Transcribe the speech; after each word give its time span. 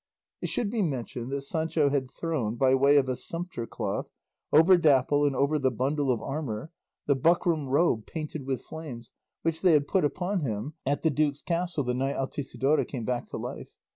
It 0.41 0.49
should 0.49 0.71
be 0.71 0.81
mentioned 0.81 1.31
that 1.31 1.41
Sancho 1.41 1.91
had 1.91 2.09
thrown, 2.09 2.55
by 2.55 2.73
way 2.73 2.97
of 2.97 3.07
a 3.07 3.15
sumpter 3.15 3.67
cloth, 3.67 4.09
over 4.51 4.75
Dapple 4.75 5.25
and 5.25 5.35
over 5.35 5.59
the 5.59 5.69
bundle 5.69 6.11
of 6.11 6.23
armour, 6.23 6.71
the 7.05 7.15
buckram 7.15 7.67
robe 7.67 8.07
painted 8.07 8.47
with 8.47 8.63
flames 8.63 9.11
which 9.43 9.61
they 9.61 9.73
had 9.73 9.87
put 9.87 10.03
upon 10.03 10.41
him 10.41 10.73
at 10.87 11.03
the 11.03 11.11
duke's 11.11 11.43
castle 11.43 11.83
the 11.83 11.93
night 11.93 12.15
Altisidora 12.15 12.83
came 12.87 13.05
back 13.05 13.27
to 13.27 13.37
life. 13.37 13.69